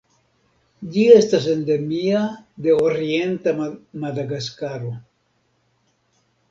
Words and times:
Ĝi 0.95 1.03
estas 1.17 1.45
endemia 1.51 2.23
de 2.67 2.75
orienta 2.87 3.55
Madagaskaro. 4.07 4.95